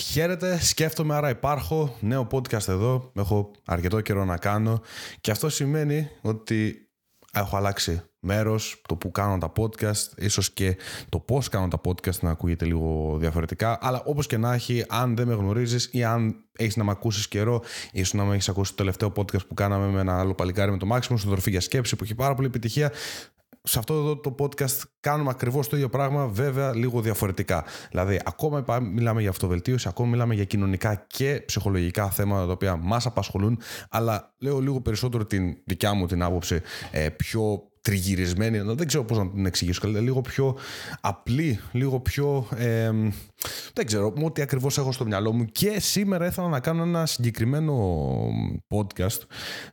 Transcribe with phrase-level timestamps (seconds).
[0.00, 4.80] Χαίρετε, σκέφτομαι άρα υπάρχω, νέο podcast εδώ, έχω αρκετό καιρό να κάνω.
[5.20, 6.88] Και αυτό σημαίνει ότι
[7.32, 10.76] έχω αλλάξει μέρος, το που κάνω τα podcast, ίσως και
[11.08, 15.16] το πώς κάνω τα podcast να ακούγεται λίγο διαφορετικά, αλλά όπως και να έχει, αν
[15.16, 17.62] δεν με γνωρίζεις ή αν έχεις να με ακούσεις καιρό,
[17.92, 20.78] ίσως να με έχεις ακούσει το τελευταίο podcast που κάναμε με ένα άλλο παλικάρι με
[20.78, 22.92] το Μάξιμο, στο Δορφή για Σκέψη, που έχει πάρα πολύ επιτυχία,
[23.62, 27.64] σε αυτό εδώ το podcast κάνουμε ακριβώς το ίδιο πράγμα, βέβαια λίγο διαφορετικά.
[27.90, 33.06] Δηλαδή, ακόμα μιλάμε για αυτοβελτίωση, ακόμα μιλάμε για κοινωνικά και ψυχολογικά θέματα τα οποία μας
[33.06, 33.60] απασχολούν,
[33.90, 36.60] αλλά λέω λίγο περισσότερο την δικιά μου την άποψη,
[36.90, 40.56] ε, πιο τριγυρισμένη, δεν ξέρω πώς να την εξηγήσω καλύτερα, λίγο πιο
[41.00, 42.90] απλή, λίγο πιο, ε,
[43.72, 45.44] δεν ξέρω, ό,τι ακριβώς έχω στο μυαλό μου.
[45.44, 47.98] Και σήμερα ήθελα να κάνω ένα συγκεκριμένο
[48.68, 49.20] podcast,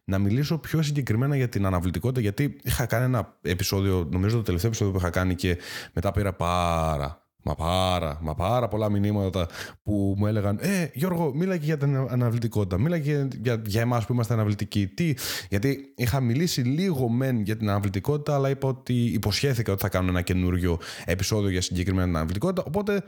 [0.04, 4.70] να μιλήσω πιο συγκεκριμένα για την αναβλητικότητα, γιατί είχα κάνει ένα επεισόδιο, νομίζω το τελευταίο
[4.70, 5.58] επεισόδιο που είχα κάνει και
[5.94, 9.48] μετά πήρα πάρα Μα πάρα, μα πάρα πολλά μηνύματα
[9.84, 12.80] που μου έλεγαν Ε, Γιώργο, μίλα και για την αναβλητικότητα.
[12.80, 14.88] Μίλα και για, για εμάς που είμαστε αναβλητικοί.
[14.88, 15.14] Τι,
[15.50, 20.10] γιατί είχα μιλήσει λίγο μεν για την αναβλητικότητα, αλλά είπα ότι υποσχέθηκα ότι θα κάνω
[20.10, 22.64] ένα καινούριο επεισόδιο για συγκεκριμένη αναβλητικότητα.
[22.68, 23.04] Οπότε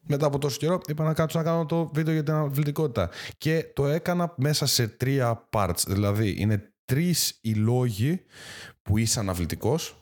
[0.00, 3.10] μετά από τόσο καιρό είπα να κάτσω να κάνω το βίντεο για την αναβλητικότητα.
[3.38, 5.84] Και το έκανα μέσα σε τρία parts.
[5.86, 8.20] Δηλαδή είναι τρεις οι λόγοι
[8.82, 10.00] που είσαι αναβλητικός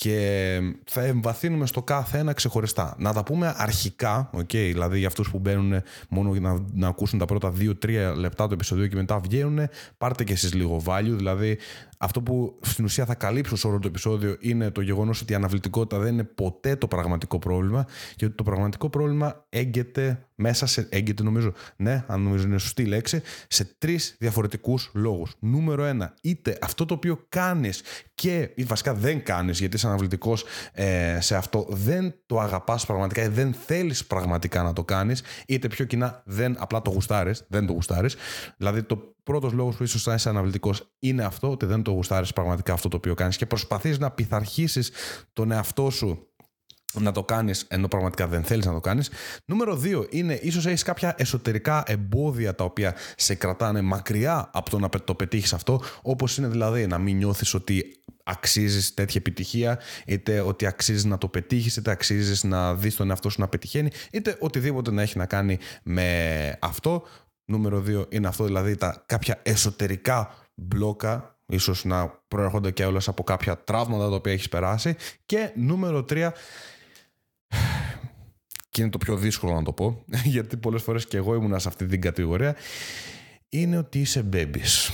[0.00, 2.94] και θα εμβαθύνουμε στο κάθε ένα ξεχωριστά.
[2.98, 7.24] Να τα πούμε αρχικά, okay, δηλαδή για αυτούς που μπαίνουν μόνο να, να ακούσουν τα
[7.24, 11.58] πρώτα 2-3 λεπτά του επεισοδίου και μετά βγαίνουν, πάρτε και εσείς λίγο value, δηλαδή
[12.02, 15.34] αυτό που στην ουσία θα καλύψω σε όλο το επεισόδιο είναι το γεγονός ότι η
[15.34, 20.86] αναβλητικότητα δεν είναι ποτέ το πραγματικό πρόβλημα και ότι το πραγματικό πρόβλημα έγκυται μέσα σε,
[20.90, 25.34] έγκυται νομίζω, ναι, αν νομίζω είναι σωστή λέξη, σε τρεις διαφορετικούς λόγους.
[25.38, 27.82] Νούμερο ένα, είτε αυτό το οποίο κάνεις
[28.14, 33.22] και ή βασικά δεν κάνεις γιατί είσαι αναβλητικός ε, σε αυτό, δεν το αγαπάς πραγματικά
[33.22, 37.66] ή δεν θέλεις πραγματικά να το κάνεις, είτε πιο κοινά δεν απλά το γουστάρεις, δεν
[37.66, 38.16] το γουστάρεις.
[38.56, 42.32] Δηλαδή το πρώτος λόγος που ίσως θα είσαι αναβλητικός είναι αυτό, ότι δεν το γουστάρεις
[42.32, 44.90] πραγματικά αυτό το οποίο κάνεις και προσπαθείς να πειθαρχήσεις
[45.32, 46.30] τον εαυτό σου
[46.92, 49.10] να το κάνεις ενώ πραγματικά δεν θέλεις να το κάνεις.
[49.44, 54.78] Νούμερο 2 είναι ίσως έχεις κάποια εσωτερικά εμπόδια τα οποία σε κρατάνε μακριά από το
[54.78, 57.84] να το πετύχεις αυτό, όπως είναι δηλαδή να μην νιώθεις ότι
[58.24, 63.28] αξίζεις τέτοια επιτυχία, είτε ότι αξίζεις να το πετύχεις, είτε αξίζεις να δεις τον εαυτό
[63.28, 67.02] σου να πετυχαίνει, είτε οτιδήποτε να έχει να κάνει με αυτό.
[67.50, 73.22] Νούμερο 2 είναι αυτό, δηλαδή τα κάποια εσωτερικά μπλόκα, ίσως να προέρχονται και όλες από
[73.22, 74.96] κάποια τραύματα τα οποία έχεις περάσει.
[75.26, 76.30] Και νούμερο 3
[78.68, 81.68] και είναι το πιο δύσκολο να το πω, γιατί πολλές φορές και εγώ ήμουν σε
[81.68, 82.56] αυτή την κατηγορία,
[83.48, 84.90] είναι ότι είσαι babies.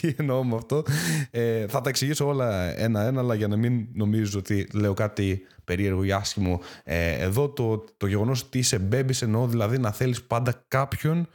[0.00, 0.82] Τι εννοώ με αυτό.
[1.30, 6.04] Ε, θα τα εξηγήσω όλα ένα-ένα, αλλά για να μην νομίζω ότι λέω κάτι περίεργο
[6.04, 6.60] ή άσχημο.
[6.84, 11.28] Ε, εδώ το, το γεγονός ότι είσαι μπέμπι εννοώ δηλαδή να θέλεις πάντα κάποιον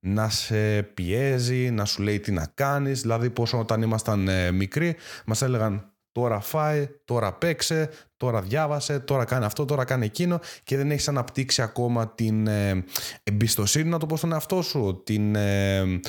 [0.00, 3.00] να σε πιέζει, να σου λέει τι να κάνεις.
[3.00, 9.24] Δηλαδή, πόσο όταν ήμασταν ε, μικροί, μας έλεγαν Τώρα φάει, τώρα παίξε, τώρα διάβασε, τώρα
[9.24, 12.84] κάνει αυτό, τώρα κάνει εκείνο και δεν έχεις αναπτύξει ακόμα την ε,
[13.22, 15.34] εμπιστοσύνη, να το πω στον εαυτό σου, την...
[15.34, 16.00] Ε,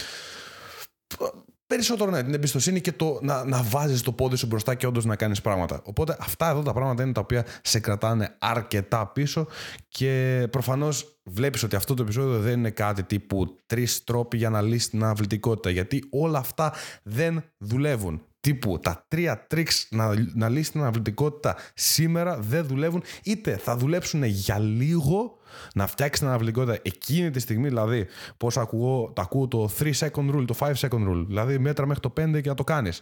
[1.74, 5.06] περισσότερο ναι, την εμπιστοσύνη και το να, να βάζεις το πόδι σου μπροστά και όντως
[5.06, 5.82] να κάνεις πράγματα.
[5.84, 9.48] Οπότε αυτά εδώ τα πράγματα είναι τα οποία σε κρατάνε αρκετά πίσω
[9.88, 14.62] και προφανώς βλέπεις ότι αυτό το επεισόδιο δεν είναι κάτι τύπου τρεις τρόποι για να
[14.62, 16.74] λύσεις την αυλητικότητα γιατί όλα αυτά
[17.04, 23.58] δεν δουλεύουν τύπου τα τρία τρίξ να, να λύσει την αναβλητικότητα σήμερα δεν δουλεύουν είτε
[23.58, 25.38] θα δουλέψουν για λίγο
[25.74, 30.36] να φτιάξει την αναβλητικότητα εκείνη τη στιγμή δηλαδή πώς ακούω, το ακούω το 3 second
[30.36, 33.02] rule, το 5 second rule δηλαδή μέτρα μέχρι το 5 και να το κάνεις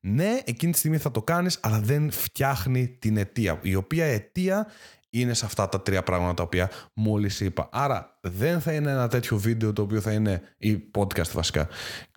[0.00, 4.66] ναι εκείνη τη στιγμή θα το κάνεις αλλά δεν φτιάχνει την αιτία η οποία αιτία
[5.10, 7.68] είναι σε αυτά τα τρία πράγματα τα οποία μόλις είπα.
[7.72, 11.68] Άρα δεν θα είναι ένα τέτοιο βίντεο το οποίο θα είναι, ή podcast βασικά,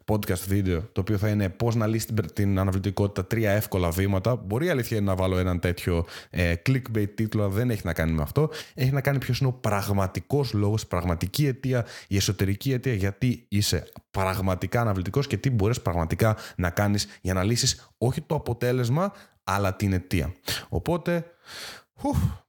[0.06, 4.36] podcast βίντεο, το οποίο θα είναι πώς να λύσεις την αναβλητικότητα τρία εύκολα βήματα.
[4.36, 8.50] Μπορεί αλήθεια να βάλω έναν τέτοιο ε, clickbait τίτλο, δεν έχει να κάνει με αυτό.
[8.74, 13.45] Έχει να κάνει ποιος είναι ο πραγματικός λόγος, η πραγματική αιτία, η εσωτερική αιτία, γιατί
[13.50, 19.13] είσαι πραγματικά αναβλητικός και τι μπορείς πραγματικά να κάνεις για να λύσεις όχι το αποτέλεσμα,
[19.44, 20.33] αλλά την αιτία.
[20.69, 21.25] Οπότε,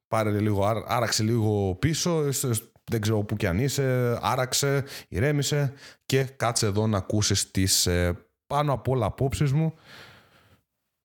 [0.08, 2.24] πάρε λίγο, άραξε λίγο πίσω,
[2.90, 5.72] δεν ξέρω που κι αν είσαι, άραξε, ηρέμησε
[6.06, 9.74] και κάτσε εδώ να ακούσεις τις ε, πάνω απ' όλα απόψεις μου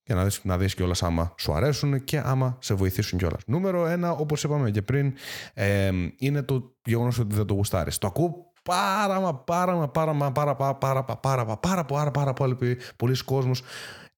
[0.04, 3.42] και να δεις, να δεις κιόλας άμα σου αρέσουν και άμα σε βοηθήσουν κιόλας.
[3.46, 5.14] Νούμερο ένα, όπως είπαμε και πριν,
[5.54, 7.98] ε, είναι το γεγονός ότι δεν το γουστάρεις.
[7.98, 12.12] Το ακούω πάρα μα πάρα μα πάρα μα πάρα πάρα πάρα πάρα πάρα πάρα πάρα
[12.12, 12.56] πάρα πάρα
[12.96, 13.62] πολλοί κόσμος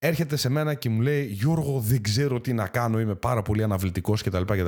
[0.02, 3.62] έρχεται σε μένα και μου λέει Γιώργο δεν ξέρω τι να κάνω, είμαι πάρα πολύ
[3.62, 4.42] αναβλητικός κτλ.
[4.42, 4.64] Και,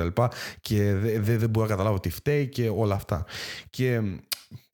[0.61, 3.25] και δεν, δεν μπορώ να καταλάβω τι φταίει και όλα αυτά.
[3.69, 4.01] Και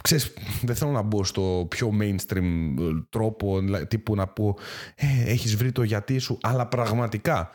[0.03, 2.75] ξέρεις, δεν θέλω να μπω στο πιο mainstream
[3.09, 4.57] τρόπο, τύπου να πω
[4.95, 7.49] ε, έχεις βρει το γιατί σου, αλλά πραγματικά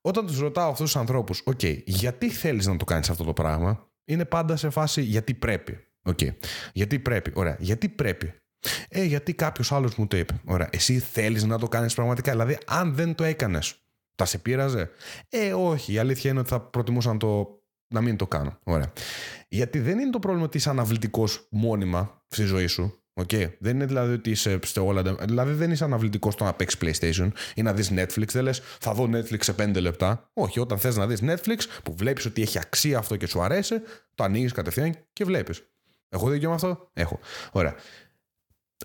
[0.00, 3.32] όταν τους ρωτάω αυτούς τους ανθρώπους, ok, okay, γιατί θέλεις να το κάνεις αυτό το
[3.32, 5.78] πράγμα, είναι πάντα σε φάση γιατί πρέπει.
[6.04, 6.34] Okay.
[6.72, 8.34] Γιατί πρέπει, ωραία, γιατί πρέπει.
[8.88, 10.40] Ε, γιατί κάποιος άλλος μου το είπε.
[10.44, 10.68] Ωραία.
[10.72, 12.30] Εσύ θέλεις να το κάνεις πραγματικά.
[12.30, 13.74] Δηλαδή, αν δεν το έκανες,
[14.14, 14.90] θα σε πείραζε;
[15.28, 15.92] Ε, όχι.
[15.92, 17.62] Η αλήθεια είναι ότι θα προτιμούσα να, το,
[17.94, 18.58] να μην το κάνω.
[18.62, 18.92] Ωραία.
[19.48, 23.02] Γιατί δεν είναι το πρόβλημα ότι είσαι αναβλητικός μόνιμα στη ζωή σου.
[23.20, 23.52] Okay.
[23.58, 25.02] Δεν είναι δηλαδή ότι είσαι στο όλα.
[25.02, 28.28] Δηλαδή δεν είσαι αναβλητικός στο να παίξεις PlayStation ή να δεις Netflix.
[28.28, 30.30] Δεν λες, θα δω Netflix σε 5 λεπτά.
[30.32, 33.74] Όχι, όταν θες να δεις Netflix που βλέπεις ότι έχει αξία αυτό και σου αρέσει,
[34.14, 35.62] το ανοίγεις κατευθείαν και βλέπεις.
[36.08, 37.18] Έχω δίκιο με αυτό; Έχω.
[37.52, 37.74] Ωραία.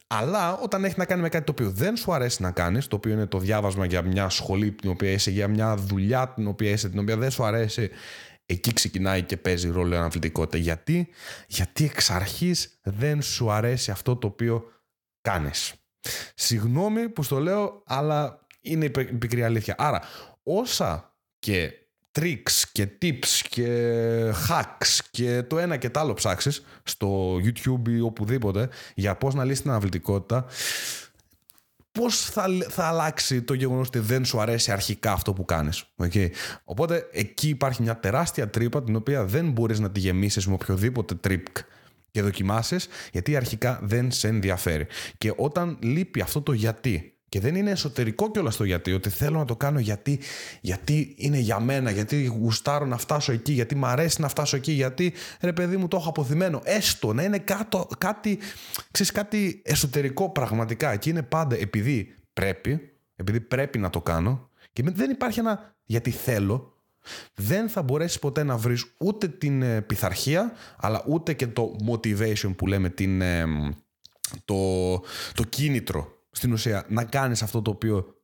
[0.07, 2.95] Αλλά όταν έχει να κάνει με κάτι το οποίο δεν σου αρέσει να κάνεις, το
[2.95, 6.71] οποίο είναι το διάβασμα για μια σχολή την οποία είσαι, για μια δουλειά την οποία
[6.71, 7.89] είσαι, την οποία δεν σου αρέσει,
[8.45, 10.57] εκεί ξεκινάει και παίζει ρόλο η αναβλητικότητα.
[10.57, 11.09] Γιατί,
[11.47, 14.63] Γιατί εξ αρχής δεν σου αρέσει αυτό το οποίο
[15.21, 15.73] κάνεις.
[16.35, 19.75] Συγγνώμη που στο λέω, αλλά είναι η πικρή αλήθεια.
[19.77, 20.01] Άρα,
[20.43, 21.71] όσα και
[22.19, 27.99] tricks και tips και hacks και το ένα και το άλλο ψάξεις στο YouTube ή
[27.99, 30.45] οπουδήποτε για πώς να λύσεις την αναβλητικότητα
[31.97, 35.83] πώς θα, θα αλλάξει το γεγονός ότι δεν σου αρέσει αρχικά αυτό που κάνεις.
[36.03, 36.29] Okay.
[36.63, 41.15] Οπότε εκεί υπάρχει μια τεράστια τρύπα την οποία δεν μπορείς να τη γεμίσεις με οποιοδήποτε
[41.27, 41.43] trip
[42.11, 44.87] και δοκιμάσεις γιατί αρχικά δεν σε ενδιαφέρει.
[45.17, 49.37] Και όταν λείπει αυτό το γιατί και δεν είναι εσωτερικό κιόλας το γιατί, ότι θέλω
[49.37, 50.19] να το κάνω γιατί,
[50.61, 54.71] γιατί είναι για μένα, γιατί γουστάρω να φτάσω εκεί, γιατί μ' αρέσει να φτάσω εκεί,
[54.71, 56.61] γιατί ρε παιδί μου το έχω αποθυμένο.
[56.63, 58.39] Έστω να είναι κάτω, κάτι,
[58.91, 60.95] ξέρεις, κάτι εσωτερικό πραγματικά.
[60.95, 66.11] Και είναι πάντα επειδή πρέπει, επειδή πρέπει να το κάνω και δεν υπάρχει ένα γιατί
[66.11, 66.73] θέλω,
[67.33, 72.55] δεν θα μπορέσεις ποτέ να βρεις ούτε την ε, πειθαρχία, αλλά ούτε και το motivation
[72.55, 73.45] που λέμε, την, ε,
[74.45, 74.91] το,
[75.33, 78.15] το κίνητρο στην ουσία να κάνεις αυτό το οποίο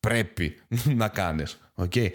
[0.00, 0.60] πρέπει
[1.00, 1.60] να κάνεις.
[1.76, 2.08] Okay.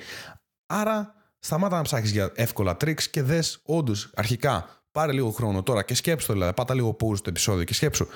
[0.65, 5.83] Άρα σταμάτα να ψάχνεις για εύκολα tricks και δες όντως αρχικά πάρε λίγο χρόνο τώρα
[5.83, 8.07] και σκέψου το δηλαδή, πάτα λίγο pause το επεισόδιο και σκέψου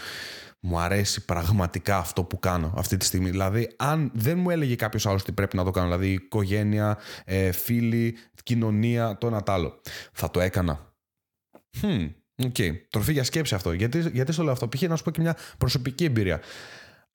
[0.61, 3.29] μου αρέσει πραγματικά αυτό που κάνω αυτή τη στιγμή.
[3.29, 7.51] Δηλαδή, αν δεν μου έλεγε κάποιος άλλος τι πρέπει να το κάνω, δηλαδή οικογένεια, ε,
[7.51, 9.81] φίλοι, κοινωνία, το ένα το άλλο,
[10.13, 10.93] θα το έκανα.
[11.81, 12.09] Hm,
[12.41, 12.71] okay.
[12.89, 13.71] Τροφή για σκέψη αυτό.
[13.71, 14.81] Γιατί, γιατί στο λέω αυτό, π.χ.
[14.81, 16.41] να σου πω και μια προσωπική εμπειρία.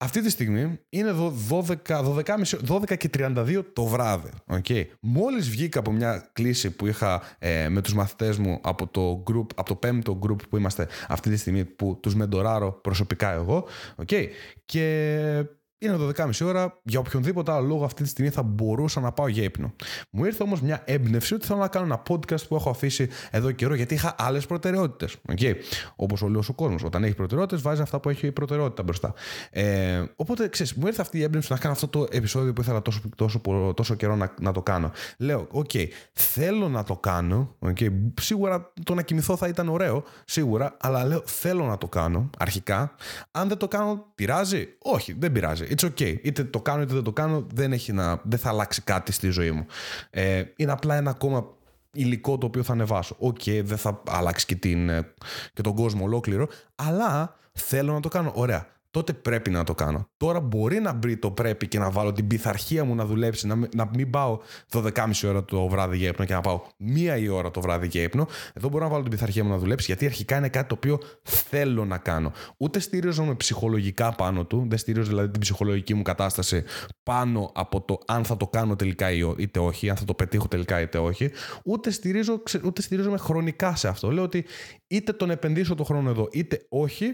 [0.05, 1.15] Αυτή τη στιγμή είναι
[1.51, 2.23] 12, 12,
[2.69, 4.31] 12 και 32 το βράδυ.
[4.47, 4.85] Okay.
[5.01, 9.47] Μόλις βγήκα από μια κλίση που είχα ε, με τους μαθητές μου από το, group,
[9.55, 13.67] από το πέμπτο group που είμαστε αυτή τη στιγμή που τους μεντοράρω προσωπικά εγώ
[14.07, 14.27] okay.
[14.65, 15.45] και
[15.87, 16.81] είναι 12.30 ώρα.
[16.83, 19.75] Για οποιονδήποτε άλλο λόγο αυτή τη στιγμή θα μπορούσα να πάω για ύπνο.
[20.11, 23.51] Μου ήρθε όμως μια έμπνευση ότι θέλω να κάνω ένα podcast που έχω αφήσει εδώ
[23.51, 25.17] καιρό γιατί είχα άλλες προτεραιότητες.
[25.29, 25.55] Okay.
[25.97, 26.83] Όπως ο ο κόσμος.
[26.83, 29.15] Όταν έχει προτεραιότητες, βάζει αυτά που έχει η προτεραιότητα μπροστά.
[29.51, 32.83] Ε, οπότε ξέρεις, μου ήρθε αυτή η έμπνευση να κάνω αυτό το επεισόδιο που ήθελα
[32.83, 33.41] τόσο, τόσο,
[33.75, 34.91] τόσο καιρό να, να το κάνω.
[35.19, 37.57] Λέω, ok, okay, θέλω να το κάνω.
[37.67, 37.89] Okay.
[38.21, 42.95] Σίγουρα το να κοιμηθώ θα ήταν ωραίο, σίγουρα, αλλά λέω θέλω να το κάνω αρχικά.
[43.31, 45.65] Αν δεν το κάνω, πειράζει; Όχι, δεν πειράζει.
[45.75, 46.19] It's okay.
[46.23, 49.31] Είτε το κάνω είτε δεν το κάνω, δεν, έχει να, δεν θα αλλάξει κάτι στη
[49.31, 49.67] ζωή μου.
[50.11, 51.47] Ε, είναι απλά ένα ακόμα
[51.93, 53.17] υλικό το οποίο θα ανεβάσω.
[53.19, 55.13] Ok, okay, δεν θα αλλάξει και, την, ε,
[55.53, 58.33] και τον κόσμο ολόκληρο, αλλά θέλω να το κάνω.
[58.35, 60.09] Ωραία τότε πρέπει να το κάνω.
[60.17, 63.69] Τώρα μπορεί να μπει το πρέπει και να βάλω την πειθαρχία μου να δουλέψει, να,
[63.75, 64.39] να μην πάω
[64.73, 68.03] 12.30 ώρα το βράδυ για ύπνο και να πάω μία η ώρα το βράδυ για
[68.03, 68.27] ύπνο.
[68.53, 71.01] Εδώ μπορώ να βάλω την πειθαρχία μου να δουλέψει, γιατί αρχικά είναι κάτι το οποίο
[71.23, 72.33] θέλω να κάνω.
[72.57, 76.65] Ούτε στηρίζομαι ψυχολογικά πάνω του, δεν στηρίζω δηλαδή την ψυχολογική μου κατάσταση
[77.03, 80.81] πάνω από το αν θα το κάνω τελικά είτε όχι, αν θα το πετύχω τελικά
[80.81, 81.31] είτε όχι,
[81.65, 84.11] ούτε, στηρίζω, ούτε στηρίζομαι χρονικά σε αυτό.
[84.11, 84.45] Λέω ότι
[84.87, 87.13] είτε τον επενδύσω το χρόνο εδώ, είτε όχι,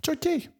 [0.00, 0.55] it's okay.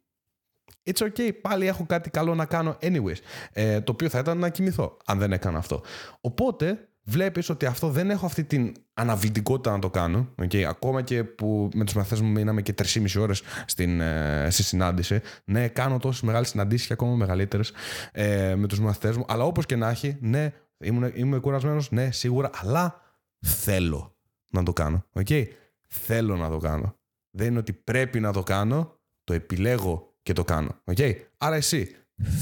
[0.87, 3.17] It's okay, πάλι έχω κάτι καλό να κάνω anyways.
[3.53, 5.83] Ε, το οποίο θα ήταν να κοιμηθώ, αν δεν έκανα αυτό.
[6.21, 10.29] Οπότε βλέπεις ότι αυτό δεν έχω αυτή την αναβλητικότητα να το κάνω.
[10.43, 10.63] Okay.
[10.63, 13.43] Ακόμα και που με τους μαθητές μου μείναμε και 3,5 ώρες
[13.77, 15.21] ε, στη συνάντηση.
[15.45, 17.73] Ναι, κάνω τόσες μεγάλες συναντήσεις και ακόμα μεγαλύτερες
[18.13, 19.25] ε, με τους μαθητές μου.
[19.29, 23.01] Αλλά όπως και να έχει, ναι, είμαι, είμαι κουρασμένος, ναι, σίγουρα, αλλά
[23.41, 24.17] θέλω
[24.51, 25.05] να το κάνω.
[25.13, 25.45] Okay.
[25.89, 26.99] Θέλω να το κάνω.
[27.31, 30.81] Δεν είναι ότι πρέπει να το κάνω, το επιλέγω και το κάνω.
[30.85, 31.15] Okay?
[31.37, 31.97] Άρα εσύ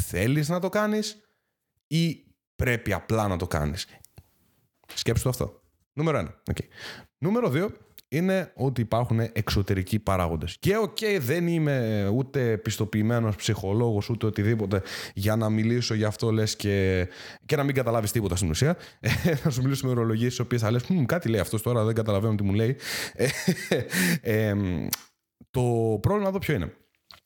[0.06, 1.20] θέλεις να το κάνεις
[1.86, 2.24] ή
[2.56, 3.86] πρέπει απλά να το κάνεις.
[4.94, 5.62] Σκέψου το αυτό.
[5.92, 6.42] Νούμερο ένα.
[6.52, 6.64] Okay.
[7.18, 7.70] Νούμερο δύο
[8.08, 10.56] είναι ότι υπάρχουν εξωτερικοί παράγοντες.
[10.60, 14.82] Και ok, okay, δεν είμαι ούτε πιστοποιημένος ψυχολόγος, ούτε οτιδήποτε
[15.14, 17.08] για να μιλήσω για αυτό λες και,
[17.46, 18.76] και να μην καταλάβεις τίποτα στην ουσία.
[19.44, 22.34] να σου μιλήσω με ορολογίες τις οποίες θα λες, κάτι λέει αυτός τώρα, δεν καταλαβαίνω
[22.34, 22.76] τι μου λέει.
[24.20, 24.54] ε,
[25.50, 26.72] Το πρόβλημα εδώ ποιο είναι.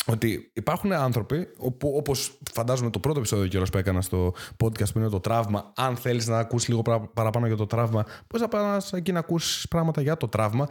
[0.07, 4.99] Ότι υπάρχουν άνθρωποι, όπου, όπως φαντάζομαι το πρώτο επεισόδιο κιόλας που έκανα στο podcast που
[4.99, 5.73] είναι το τραύμα.
[5.76, 6.83] Αν θέλεις να ακούσεις λίγο
[7.14, 10.69] παραπάνω για το τραύμα, μπορείς να πας εκεί να ακούσεις πράγματα για το τραύμα.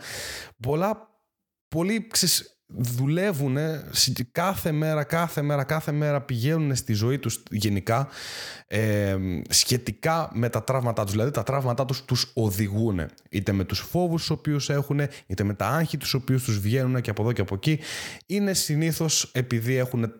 [0.62, 1.10] Πολλά,
[1.68, 2.08] πολύ
[2.68, 3.58] δουλεύουν
[4.32, 8.08] κάθε μέρα, κάθε μέρα, κάθε μέρα πηγαίνουν στη ζωή τους γενικά
[8.68, 9.18] ε,
[9.50, 11.12] σχετικά με τα τραύματά τους.
[11.12, 15.54] Δηλαδή τα τραύματά τους τους οδηγούν είτε με τους φόβους τους οποίους έχουν είτε με
[15.54, 17.80] τα άγχη τους οποίους τους βγαίνουν και από εδώ και από εκεί.
[18.26, 20.12] Είναι συνήθως επειδή έχουν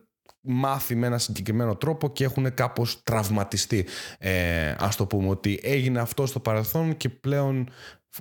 [0.42, 3.86] μάθει με ένα συγκεκριμένο τρόπο και έχουν κάπως τραυματιστεί.
[4.20, 7.70] Ε, ας το πούμε ότι έγινε αυτό στο παρελθόν και πλέον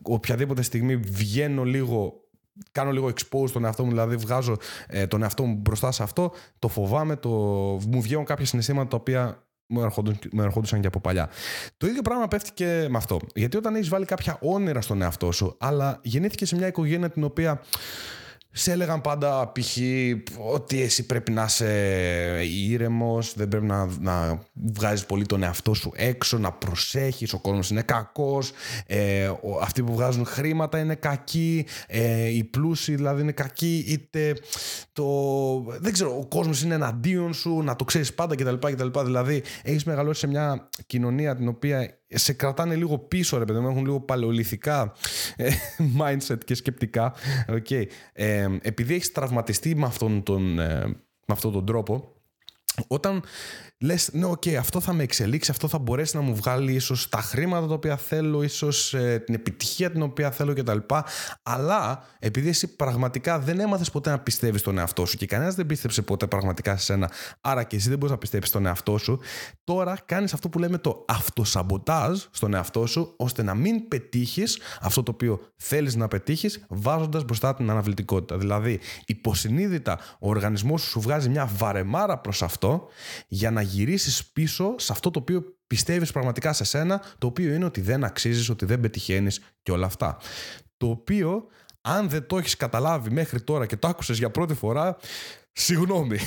[0.03, 2.26] οποιαδήποτε στιγμή βγαίνω λίγο
[2.73, 6.33] κάνω λίγο expose τον εαυτό μου, δηλαδή βγάζω ε, τον εαυτό μου μπροστά σε αυτό,
[6.59, 7.29] το φοβάμαι, το...
[7.89, 11.29] μου βγαίνουν κάποια συναισθήματα τα οποία μου ερχόντουσαν και από παλιά.
[11.77, 13.19] Το ίδιο πράγμα πέφτει και με αυτό.
[13.35, 17.25] Γιατί όταν έχεις βάλει κάποια όνειρα στον εαυτό σου, αλλά γεννήθηκε σε μια οικογένεια την
[17.25, 17.61] οποία
[18.59, 19.77] σε έλεγαν πάντα π.χ.
[20.53, 25.93] ότι εσύ πρέπει να είσαι ήρεμος, δεν πρέπει να, να βγάζεις πολύ τον εαυτό σου
[25.95, 28.53] έξω, να προσέχεις, ο κόσμος είναι κακός,
[28.87, 29.31] ε,
[29.63, 34.37] αυτοί που βγάζουν χρήματα είναι κακοί, ε, οι πλούσιοι δηλαδή είναι κακοί, είτε
[34.93, 35.05] το,
[35.79, 38.55] δεν ξέρω, ο κόσμος είναι εναντίον σου, να το ξέρεις πάντα κτλ.
[38.55, 39.01] κτλ.
[39.05, 43.69] Δηλαδή έχεις μεγαλώσει σε μια κοινωνία την οποία σε κρατάνε λίγο πίσω, ρε παιδί μου,
[43.69, 44.93] έχουν λίγο παλαιοληθικά
[45.37, 45.51] ε,
[46.01, 47.15] mindset και σκεπτικά.
[47.49, 47.85] Okay.
[48.13, 50.87] Ε, επειδή έχεις τραυματιστεί με αυτόν τον, ε,
[51.27, 52.17] με αυτόν τον τρόπο,
[52.87, 53.23] όταν
[53.81, 57.19] λες, ναι, οκ, αυτό θα με εξελίξει, αυτό θα μπορέσει να μου βγάλει ίσως τα
[57.19, 60.79] χρήματα τα οποία θέλω, ίσως ε, την επιτυχία την οποία θέλω κτλ.
[61.43, 65.67] Αλλά επειδή εσύ πραγματικά δεν έμαθες ποτέ να πιστεύεις στον εαυτό σου και κανένας δεν
[65.67, 69.21] πίστεψε ποτέ πραγματικά σε σένα, άρα και εσύ δεν μπορείς να πιστέψεις στον εαυτό σου,
[69.65, 75.03] τώρα κάνεις αυτό που λέμε το αυτοσαμποτάζ στον εαυτό σου, ώστε να μην πετύχεις αυτό
[75.03, 78.39] το οποίο θέλεις να πετύχεις, βάζοντας μπροστά την αναβλητικότητα.
[78.39, 82.89] Δηλαδή, υποσυνείδητα ο οργανισμός σου σου βγάζει μια βαρεμάρα προς αυτό
[83.29, 87.65] για να γυρίσεις πίσω σε αυτό το οποίο πιστεύεις πραγματικά σε σένα, το οποίο είναι
[87.65, 90.17] ότι δεν αξίζεις, ότι δεν πετυχαίνεις και όλα αυτά.
[90.77, 91.47] Το οποίο,
[91.81, 94.97] αν δεν το έχεις καταλάβει μέχρι τώρα και το άκουσες για πρώτη φορά,
[95.59, 96.19] Συγγνώμη.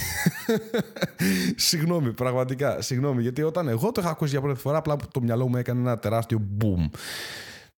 [1.67, 2.81] συγγνώμη, πραγματικά.
[2.81, 5.79] Συγγνώμη, γιατί όταν εγώ το είχα ακούσει για πρώτη φορά, απλά το μυαλό μου έκανε
[5.79, 6.89] ένα τεράστιο boom.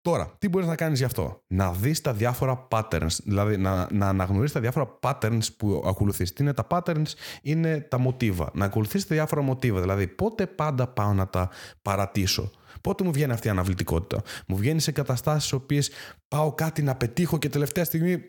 [0.02, 4.08] Τώρα, τι μπορείς να κάνεις γι' αυτό; Να δεις τα διάφορα patterns, δηλαδή να, να
[4.08, 6.32] αναγνωρίσεις τα διάφορα patterns που ακολουθείς.
[6.32, 8.50] Τι είναι τα patterns, είναι τα μοτίβα.
[8.54, 9.80] Να ακολουθήσει τα διάφορα μοτίβα.
[9.80, 11.50] Δηλαδή, πότε πάντα πάω να τα
[11.82, 15.90] παρατήσω; Πότε μου βγαίνει αυτή η αναβλητικότητα; Μου βγαίνεις σε καταστάσεις στις οποίες
[16.28, 18.22] πάω κάτι να πετύχω και τελευταία στιγμή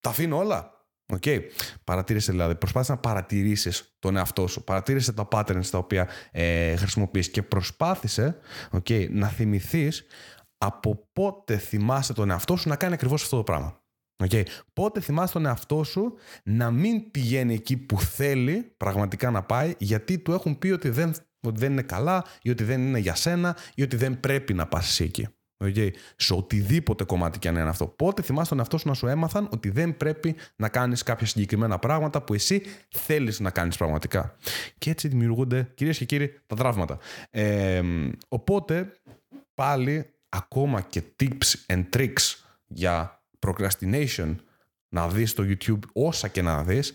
[0.00, 0.70] τα αφήνω όλα;
[1.14, 1.40] Okay.
[1.84, 4.64] Παρατήρησε δηλαδή, προσπάθησες να παρατηρήσεις τον εαυτό σου.
[4.64, 8.36] Παρατήρησε τα patterns τα οποία ε, χρησιμοποιείς και προσπάθησε
[8.72, 10.06] okay, να θυμηθείς
[10.66, 13.80] από πότε θυμάσαι τον εαυτό σου να κάνει ακριβώς αυτό το πράγμα.
[14.24, 14.42] Okay.
[14.72, 20.18] Πότε θυμάσαι τον εαυτό σου να μην πηγαίνει εκεί που θέλει πραγματικά να πάει γιατί
[20.18, 23.56] του έχουν πει ότι δεν, ότι δεν είναι καλά ή ότι δεν είναι για σένα
[23.74, 25.28] ή ότι δεν πρέπει να πας εσύ εκεί.
[25.64, 25.90] Okay.
[26.16, 27.86] Σε οτιδήποτε κομμάτι και αν είναι αυτό.
[27.86, 31.78] Πότε θυμάσαι τον εαυτό σου να σου έμαθαν ότι δεν πρέπει να κάνεις κάποια συγκεκριμένα
[31.78, 34.36] πράγματα που εσύ θέλεις να κάνεις πραγματικά.
[34.78, 36.98] Και έτσι δημιουργούνται, κυρίες και κύριοι, τα τραύματα.
[37.30, 37.82] Ε,
[38.28, 38.92] οπότε,
[39.54, 42.34] πάλι ακόμα και tips and tricks
[42.66, 44.34] για procrastination
[44.88, 46.92] να δεις στο YouTube όσα και να δεις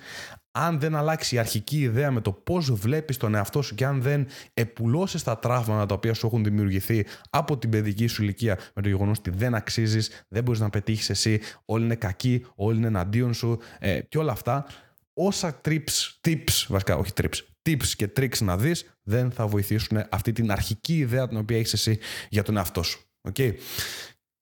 [0.52, 4.02] αν δεν αλλάξει η αρχική ιδέα με το πώς βλέπεις τον εαυτό σου και αν
[4.02, 8.82] δεν επουλώσεις τα τραύματα τα οποία σου έχουν δημιουργηθεί από την παιδική σου ηλικία με
[8.82, 12.88] το γεγονός ότι δεν αξίζεις, δεν μπορείς να πετύχεις εσύ, όλοι είναι κακοί, όλοι είναι
[12.88, 14.66] εναντίον σου ε, και όλα αυτά
[15.14, 20.32] όσα trips, tips, βασικά όχι trips, tips και tricks να δεις δεν θα βοηθήσουν αυτή
[20.32, 23.11] την αρχική ιδέα την οποία έχεις εσύ για τον εαυτό σου.
[23.30, 23.54] Okay.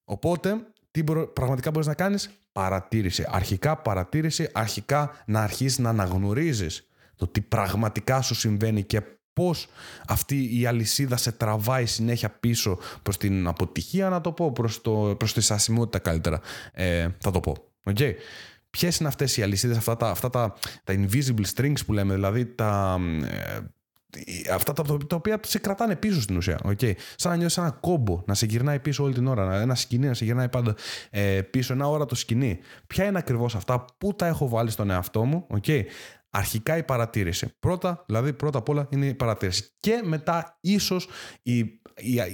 [0.04, 0.56] Οπότε,
[0.92, 3.26] τι πραγματικά μπορείς να κάνεις, παρατήρηση.
[3.28, 9.02] Αρχικά παρατήρηση, αρχικά να αρχίσεις να αναγνωρίζεις το τι πραγματικά σου συμβαίνει και
[9.34, 9.68] πώς
[10.08, 15.16] αυτή η αλυσίδα σε τραβάει συνέχεια πίσω προς την αποτυχία, να το πω, προς, το,
[15.18, 16.40] προς τη σασιμότητα καλύτερα,
[16.72, 17.56] ε, θα το πω.
[17.84, 18.14] Okay.
[18.70, 22.46] Ποιες είναι αυτές οι αλυσίδες, αυτά, τα, αυτά τα, τα invisible strings που λέμε, δηλαδή
[22.46, 23.60] τα, ε,
[24.54, 26.60] αυτά τα, τα οποία σε κρατάνε πίσω στην ουσία.
[26.64, 26.92] Okay.
[27.16, 30.14] Σαν να νιώσει ένα κόμπο, να σε γυρνάει πίσω όλη την ώρα, ένα σκηνή να
[30.14, 30.76] σε γυρνάει πάντα
[31.10, 32.60] ε, πίσω, ένα ώρα το σκηνή.
[32.88, 35.84] Ποια είναι ακριβώς αυτά, πού τα έχω βάλει στον εαυτό μου, okay.
[36.32, 37.54] Αρχικά η παρατήρηση.
[37.60, 39.70] Πρώτα, δηλαδή πρώτα απ' όλα είναι η παρατήρηση.
[39.80, 41.08] Και μετά ίσως
[41.42, 41.80] η, η,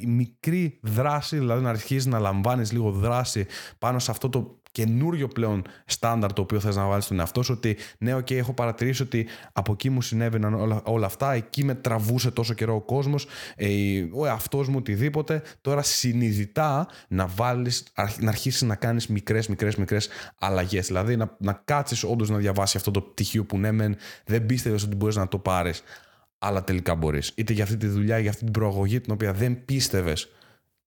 [0.01, 3.45] η, μικρή δράση, δηλαδή να αρχίσει να λαμβάνεις λίγο δράση
[3.79, 7.53] πάνω σε αυτό το καινούριο πλέον στάνταρ το οποίο θες να βάλεις στον εαυτό σου
[7.57, 11.75] ότι ναι, okay, έχω παρατηρήσει ότι από εκεί μου συνέβαιναν όλα, όλα αυτά, εκεί με
[11.75, 13.69] τραβούσε τόσο καιρό ο κόσμος, ε,
[14.13, 17.83] ο εαυτός μου οτιδήποτε, τώρα συνειδητά να βάλεις,
[18.19, 22.77] να αρχίσεις να κάνεις μικρές, μικρές, μικρές αλλαγές, δηλαδή να, να κάτσεις όντως να διαβάσει
[22.77, 25.83] αυτό το πτυχίο που ναι, μεν, δεν πίστευες ότι μπορείς να το πάρεις,
[26.37, 27.31] αλλά τελικά μπορείς.
[27.35, 30.29] Είτε για αυτή τη δουλειά, για αυτή την προαγωγή την οποία δεν πίστευες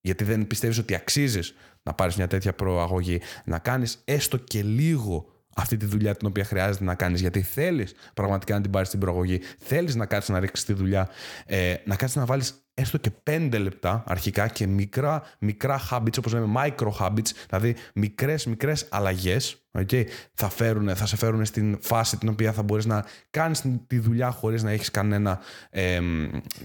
[0.01, 1.55] γιατί δεν πιστεύεις ότι αξίζεις
[1.89, 5.27] να πάρεις μια τέτοια προαγωγή, να κάνεις έστω και λίγο
[5.57, 7.21] αυτή τη δουλειά την οποία χρειάζεται να κάνεις.
[7.21, 11.09] Γιατί θέλεις πραγματικά να την πάρεις στην προαγωγή θέλεις να κάτσεις να ρίξεις τη δουλειά
[11.47, 16.33] ε, να κάτσεις να βάλεις έστω και πέντε λεπτά αρχικά και μικρά, μικρά habits όπως
[16.33, 20.05] λέμε micro habits δηλαδή μικρές μικρές αλλαγές okay,
[20.35, 24.31] θα, φέρουν, θα σε φέρουν στην φάση την οποία θα μπορείς να κάνεις τη δουλειά
[24.31, 25.41] χωρίς να έχεις κανένα,
[25.71, 26.01] ε,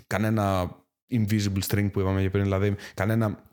[0.08, 0.76] κανένα
[1.12, 3.44] invisible string που είπαμε πριν, δηλαδή κανένα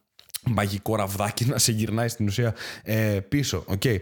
[0.45, 3.65] μαγικό ραβδάκι να σε γυρνάει στην ουσία ε, πίσω.
[3.69, 3.99] Okay.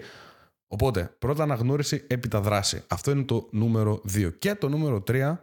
[0.71, 2.83] Οπότε, πρώτα αναγνώριση, έπειτα δράση.
[2.89, 4.31] Αυτό είναι το νούμερο 2.
[4.39, 5.37] Και το νούμερο 3,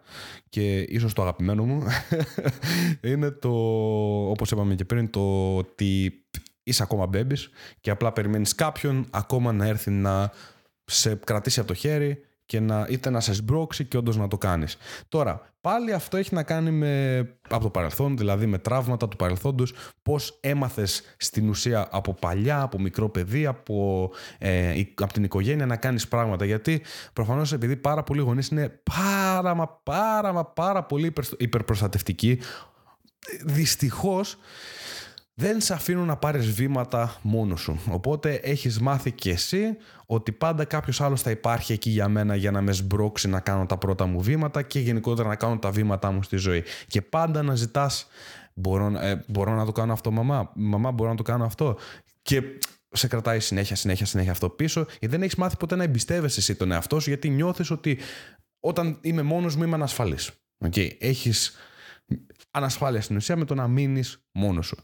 [0.49, 1.83] και ίσως το αγαπημένο μου,
[3.11, 3.49] είναι το,
[4.29, 6.13] όπως είπαμε και πριν, το ότι
[6.63, 7.47] είσαι ακόμα babies
[7.81, 10.31] και απλά περιμένεις κάποιον ακόμα να έρθει να
[10.85, 14.37] σε κρατήσει από το χέρι και να, είτε να σε σμπρώξει και όντως να το
[14.37, 14.77] κάνεις.
[15.09, 17.17] Τώρα, πάλι αυτό έχει να κάνει με,
[17.49, 19.73] από το παρελθόν, δηλαδή με τραύματα του παρελθόντος,
[20.03, 25.75] πώς έμαθες στην ουσία από παλιά, από μικρό παιδί, από, ε, από την οικογένεια να
[25.75, 26.45] κάνεις πράγματα.
[26.45, 26.81] Γιατί
[27.13, 32.39] προφανώς επειδή πάρα πολλοί γονείς είναι πάρα μα πάρα μα πάρα πολύ υπερπροστατευτικοί,
[33.45, 34.37] δυστυχώς
[35.37, 37.79] δεν σε αφήνουν να πάρεις βήματα μόνος σου.
[37.89, 42.51] Οπότε έχεις μάθει και εσύ ότι πάντα κάποιος άλλος θα υπάρχει εκεί για μένα για
[42.51, 46.11] να με σμπρώξει να κάνω τα πρώτα μου βήματα και γενικότερα να κάνω τα βήματά
[46.11, 46.63] μου στη ζωή.
[46.87, 48.07] Και πάντα να ζητάς
[48.53, 51.77] μπορώ, ε, μπορώ να το κάνω αυτό μαμά, μαμά μπορώ να το κάνω αυτό.
[52.21, 52.41] Και
[52.89, 56.55] σε κρατάει συνέχεια, συνέχεια, συνέχεια αυτό πίσω, γιατί δεν έχεις μάθει ποτέ να εμπιστεύεσαι εσύ
[56.55, 57.97] τον εαυτό σου, γιατί νιώθεις ότι
[58.59, 60.31] όταν είμαι μόνος μου είμαι ανασφαλής.
[60.65, 60.89] Okay.
[60.99, 61.55] Έχεις
[62.55, 64.77] ανασφάλεια στην ουσία με το να μείνεις μόνος σου.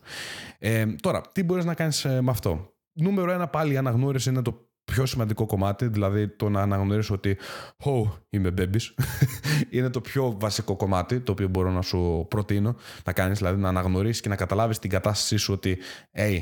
[0.60, 4.42] Ε, τώρα, τι μπορείς να κάνεις ε, με αυτό; Νούμερο ένα, πάλι η αναγνώριση είναι
[4.42, 7.38] το πιο σημαντικό κομμάτι, δηλαδή το να αναγνωρίσω ότι
[7.84, 8.94] «Oh, είμαι babies».
[9.70, 13.70] είναι το πιο βασικό κομμάτι το οποίο μπορώ να σου προτείνω να κάνεις, δηλαδή να
[13.70, 15.78] αναγνωρίσεις και να καταλάβεις την κατάστασή σου ότι
[16.18, 16.40] «Hey,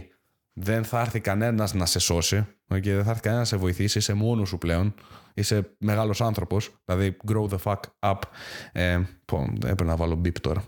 [0.53, 2.47] δεν θα έρθει κανένας να σε σώσει
[2.81, 4.93] και δεν θα έρθει κανένας να σε βοηθήσει, είσαι μόνος σου πλέον.
[5.33, 8.19] Είσαι μεγάλος άνθρωπος, δηλαδή grow the fuck up.
[8.71, 8.99] Ε,
[9.55, 10.63] έπρεπε να βάλω beep τώρα.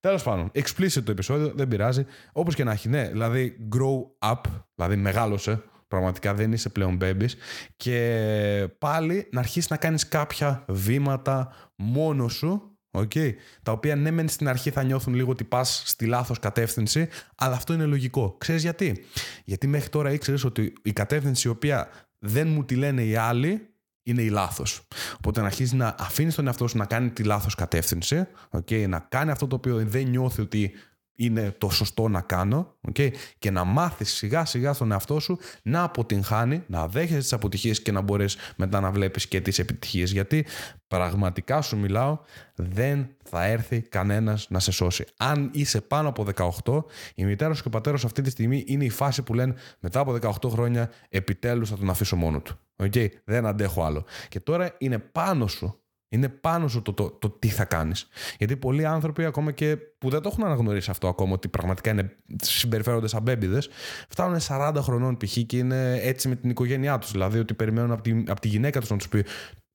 [0.00, 2.04] Τέλος πάντων, explicit το επεισόδιο, δεν πειράζει.
[2.32, 4.40] Όπως και να έχει, ναι, δηλαδή grow up,
[4.74, 5.62] δηλαδή μεγάλωσε.
[5.88, 7.30] Πραγματικά δεν είσαι πλέον babies.
[7.76, 13.32] Και πάλι να αρχίσεις να κάνεις κάποια βήματα μόνο σου Okay.
[13.62, 17.54] Τα οποία ναι, μεν στην αρχή θα νιώθουν λίγο ότι πας στη λάθος κατεύθυνση, αλλά
[17.54, 18.36] αυτό είναι λογικό.
[18.38, 19.04] Ξέρεις γιατί;
[19.44, 23.74] Γιατί μέχρι τώρα ήξερες ότι η κατεύθυνση η οποία δεν μου τη λένε οι άλλοι
[24.06, 24.82] είναι η λάθος.
[25.16, 28.98] Οπότε να αρχίζεις να αφήνεις τον εαυτό σου να κάνει τη λάθος κατεύθυνση, okay, να
[28.98, 30.72] κάνει αυτό το οποίο δεν νιώθει ότι
[31.16, 33.10] είναι το σωστό να κάνω okay?
[33.38, 37.92] και να μάθεις σιγά σιγά στον εαυτό σου να αποτυγχάνει, να δέχεσαι τις αποτυχίες και
[37.92, 40.46] να μπορείς μετά να βλέπεις και τις επιτυχίες γιατί
[40.88, 42.18] πραγματικά σου μιλάω
[42.54, 45.04] δεν θα έρθει κανένας να σε σώσει.
[45.16, 46.26] Αν είσαι πάνω από
[46.64, 49.54] 18 η μητέρας σου και ο πατέρας αυτή τη στιγμή είναι η φάση που λένε
[49.80, 52.58] μετά από 18 χρόνια επιτέλους θα τον αφήσω μόνο του.
[52.82, 53.08] Okay?
[53.24, 54.04] Δεν αντέχω άλλο.
[54.28, 58.08] Και τώρα είναι πάνω σου είναι πάνω σου το, το, το, τι θα κάνεις.
[58.38, 62.16] Γιατί πολλοί άνθρωποι, ακόμα και που δεν το έχουν αναγνωρίσει αυτό ακόμα, ότι πραγματικά είναι,
[62.42, 63.68] συμπεριφέρονται σαν μπέμπιδες,
[64.08, 65.36] φτάνουν 40 χρονών π.χ.
[65.46, 67.10] και είναι έτσι με την οικογένειά τους.
[67.10, 69.24] Δηλαδή ότι περιμένουν από τη, από τη γυναίκα τους να τους πει: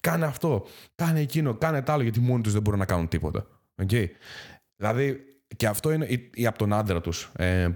[0.01, 0.65] Κάνε αυτό,
[0.95, 3.45] κάνε εκείνο, κάνε τ' άλλο, γιατί μόνοι τους δεν μπορούν να κάνουν τίποτα.
[3.85, 4.05] Okay.
[4.75, 5.19] Δηλαδή,
[5.55, 7.31] και αυτό είναι ή, ή από τον άντρα τους.
[7.35, 7.69] Ε,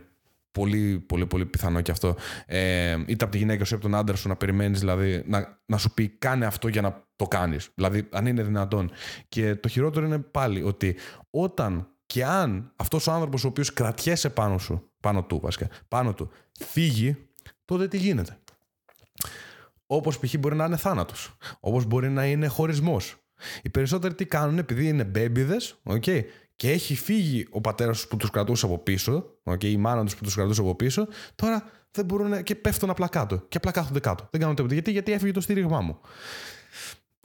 [0.55, 2.15] πολύ, πολύ, πολύ πιθανό και αυτό.
[2.45, 5.59] Ε, είτε από τη γυναίκα σου ή από τον άντρα σου να περιμένεις, δηλαδή να,
[5.65, 7.69] να σου πει κάνε αυτό για να το κάνεις.
[7.75, 8.91] Δηλαδή, αν είναι δυνατόν.
[9.29, 10.95] Και το χειρότερο είναι πάλι ότι
[11.29, 16.13] όταν και αν αυτός ο άνθρωπος ο οποίος κρατιέσαι πάνω σου, πάνω του βασικά, πάνω
[16.13, 17.17] του, φύγει,
[17.65, 18.37] τότε τι γίνεται;
[19.85, 20.37] Όπως π.χ.
[20.39, 21.37] μπορεί να είναι θάνατος.
[21.59, 23.15] Όπως μπορεί να είναι χωρισμός.
[23.61, 26.21] Οι περισσότεροι τι κάνουν επειδή είναι μπέμπιδες, okay,
[26.55, 30.15] και έχει φύγει ο πατέρας τους που τους κρατούσε από πίσω, okay, η μάνα τους
[30.15, 33.37] που τους κρατούσε από πίσω, τώρα δεν μπορούν και πέφτουν απλά κάτω.
[33.37, 34.27] Και απλά κάθονται κάτω.
[34.31, 34.73] Δεν κάνουν τίποτα.
[34.73, 35.99] Γιατί, γιατί έφυγε το στήριγμά μου.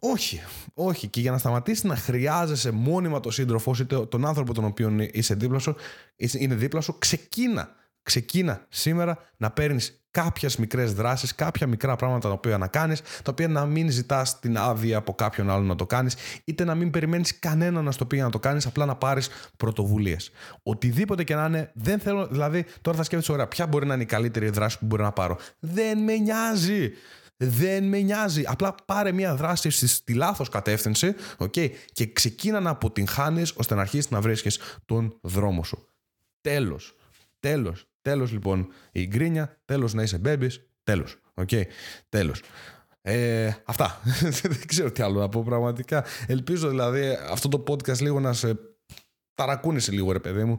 [0.01, 0.40] Όχι,
[0.75, 1.09] όχι.
[1.09, 5.35] Και για να σταματήσει να χρειάζεσαι μόνιμα τον σύντροφό είτε τον άνθρωπο τον οποίο είσαι
[5.35, 5.75] δίπλα σου,
[6.16, 7.75] είναι δίπλα σου, ξεκίνα.
[8.03, 13.31] Ξεκίνα σήμερα να παίρνεις κάποιες μικρές δράσεις, κάποια μικρά πράγματα τα οποία να κάνεις, τα
[13.31, 16.90] οποία να μην ζητάς την άδεια από κάποιον άλλον να το κάνεις, είτε να μην
[16.90, 20.31] περιμένεις κανένα να στο πει να το κάνεις, απλά να πάρεις πρωτοβουλίες.
[20.62, 24.03] Οτιδήποτε και να είναι, δεν θέλω, δηλαδή τώρα θα σκέφτεσαι, ωραία, ποια μπορεί να είναι
[24.03, 25.38] η καλύτερη δράση που μπορεί να πάρω.
[25.59, 26.90] Δεν με νοιάζει.
[27.42, 28.42] Δεν με νοιάζει.
[28.46, 34.11] Απλά πάρε μια δράση στη λάθος κατεύθυνση okay, και ξεκίνα να αποτυγχάνεις ώστε να αρχίσεις
[34.11, 35.88] να βρίσκεις τον δρόμο σου.
[36.40, 36.96] Τέλος.
[37.40, 37.89] Τέλος.
[38.02, 39.60] Τέλος λοιπόν η γκρίνια.
[39.64, 40.50] Τέλος να είσαι μπέμπι.
[40.82, 41.16] Τέλος.
[41.35, 41.48] Ok.
[41.52, 41.62] Okay.
[42.08, 42.42] Τέλος.
[43.02, 44.00] Ε, αυτά.
[44.42, 46.04] Δεν ξέρω τι άλλο να πω πραγματικά.
[46.26, 48.58] Ελπίζω δηλαδή αυτό το podcast λίγο να σε
[49.34, 50.58] ταρακούνησε λίγο ρε παιδί μου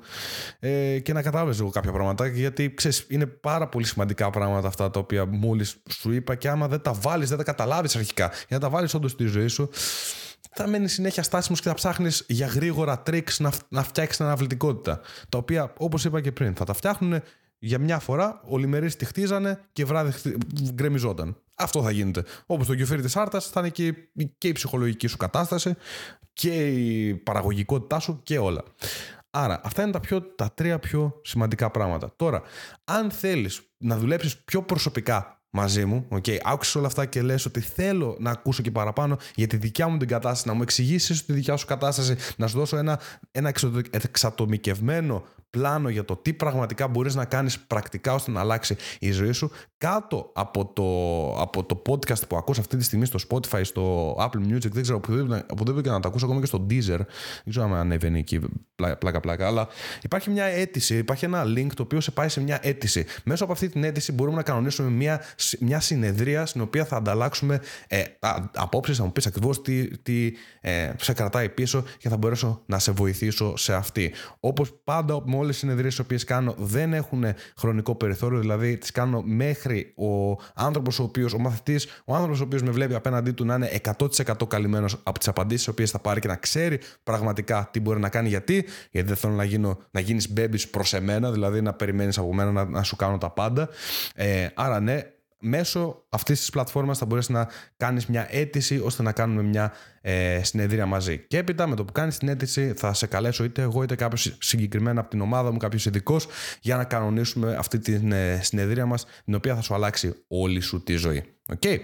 [0.60, 4.90] ε, και να καταλάβεις λίγο κάποια πράγματα γιατί ξέρεις είναι πάρα πολύ σημαντικά πράγματα αυτά
[4.90, 8.58] τα οποία μόλις σου είπα και άμα δεν τα βάλεις, δεν τα καταλάβεις αρχικά για
[8.58, 9.70] να τα βάλεις όντως στη ζωή σου
[10.52, 15.00] θα μένει συνέχεια στάσιμος και θα ψάχνεις για γρήγορα τρίξ να, να φτιάξεις αναβλητικότητα.
[15.30, 17.22] Τα οποία, όπως είπα και πριν, θα τα φτιάχνουν
[17.60, 20.38] για μια φορά, ολιμερεί τη χτίζανε και βράδυ
[20.74, 21.38] γκρεμιζόταν.
[21.56, 22.24] Αυτό θα γίνεται.
[22.46, 23.96] Όπως το κεφίρι της Άρτας, θα είναι και,
[24.38, 25.76] και η ψυχολογική σου κατάσταση
[26.34, 28.64] και η παραγωγικότητά σου και όλα.
[29.30, 32.14] Άρα, αυτά είναι τα, πιο, τα τρία πιο σημαντικά πράγματα.
[32.16, 32.42] Τώρα,
[32.84, 37.60] αν θέλεις να δουλέψεις πιο προσωπικά μαζί μου, okay, άκουσες όλα αυτά και λες ότι
[37.60, 41.34] θέλω να ακούσω και παραπάνω για τη δικιά μου την κατάσταση, να μου εξηγήσεις τη
[41.34, 43.00] δικιά σου κατάσταση, να σου δώσω ένα,
[43.32, 43.54] ένα
[43.92, 49.32] εξατομικευμένο πλάνο για το τι πραγματικά μπορείς να κάνεις πρακτικά ώστε να αλλάξει η ζωή
[49.32, 54.16] σου κάτω από το, από το podcast που ακούς αυτή τη στιγμή στο Spotify, στο
[54.20, 57.66] Apple Music, δεν ξέρω οπουδήποτε, και να το ακούσω ακόμα και στο Deezer, δεν ξέρω
[57.66, 58.40] αν ανεβαίνει εκεί
[58.98, 59.68] πλάκα πλάκα, αλλά
[60.02, 63.06] υπάρχει μια αίτηση, υπάρχει ένα link το οποίο σε πάει σε μια αίτηση.
[63.24, 65.22] Μέσω από αυτή την αίτηση μπορούμε να κανονίσουμε μια,
[65.60, 68.04] μια συνεδρία στην οποία θα ανταλλάξουμε ε,
[68.56, 72.80] απόψεις, θα μου πεις ακριβώς τι, τι ε, σε κρατάει πίσω και θα μπορέσω να
[72.80, 74.14] σε βοηθήσω σε αυτή.
[74.40, 77.26] Όπως πάντα όλες οι συνεδρίες τις οποίες κάνω δεν έχουν
[77.58, 82.44] χρονικό περιθώριο, δηλαδή τις κάνω μέχρι ο άνθρωπος ο οποίος, ο μαθητής, ο άνθρωπος ο
[82.44, 86.00] οποίος με βλέπει απέναντί του να είναι 100% καλυμμένος από τις απαντήσεις τις οποίες θα
[86.00, 88.30] πάρει και να ξέρει πραγματικά τι μπορεί να κάνει.
[88.30, 92.34] Γιατί, γιατί δεν θέλω να, γίνω, να γίνεις baby προς εμένα, δηλαδή να περιμένεις από
[92.34, 93.70] μένα να, να σου κάνω τα πάντα.
[94.16, 95.02] Ε, άρα ναι,
[95.42, 100.44] μέσω αυτής της πλατφόρμας θα μπορέσεις να κάνεις μια αίτηση ώστε να κάνουμε μια ε,
[100.44, 101.26] συνεδρία μαζί.
[101.28, 104.36] Και έπειτα με το που κάνεις την αίτηση θα σε καλέσω είτε εγώ είτε κάποιος
[104.40, 106.28] συγκεκριμένα από την ομάδα μου, κάποιος ειδικός
[106.62, 110.84] για να κανονίσουμε αυτή τη ε, συνεδρία μας την οποία θα σου αλλάξει όλη σου
[110.84, 111.26] τη ζωή.
[111.60, 111.78] Okay.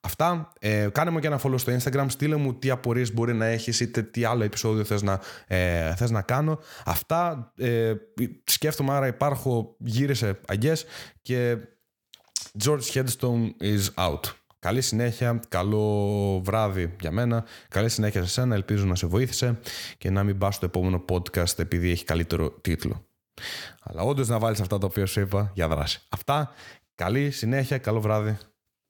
[0.00, 0.52] Αυτά.
[0.58, 2.04] Ε, κάνε μου και ένα follow στο Instagram.
[2.08, 6.10] Στείλε μου τι απορίες μπορεί να έχεις είτε τι άλλο επεισόδιο θες να, ε, θες
[6.10, 6.58] να κάνω.
[6.84, 7.52] Αυτά.
[7.56, 7.92] Ε,
[8.44, 10.84] σκέφτομαι άρα υπάρχω, γύρισε αγκές
[11.22, 11.56] και
[12.58, 14.20] George Headstone is out.
[14.58, 19.58] Καλή συνέχεια, καλό βράδυ για μένα, καλή συνέχεια σε σένα, ελπίζω να σε βοήθησε
[19.98, 23.06] και να μην πας στο επόμενο podcast επειδή έχει καλύτερο τίτλο.
[23.82, 26.00] Αλλά όντως να βάλεις αυτά τα οποία σου είπα για δράση.
[26.08, 26.52] Αυτά,
[26.94, 28.38] καλή συνέχεια, καλό βράδυ,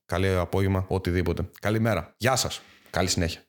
[0.07, 1.49] καλή απόγευμα, οτιδήποτε.
[1.61, 3.41] Καλημέρα, γεια σας, καλή συνέχεια.